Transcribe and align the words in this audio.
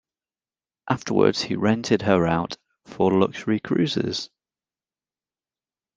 Afterwards 0.89 1.43
he 1.43 1.55
rented 1.55 2.01
her 2.01 2.25
out 2.25 2.57
for 2.87 3.11
luxury 3.13 3.59
cruises. 3.59 4.31